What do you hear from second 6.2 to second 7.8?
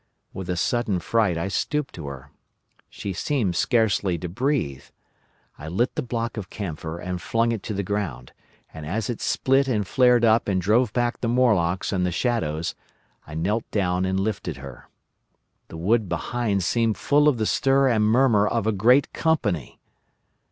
of camphor and flung it to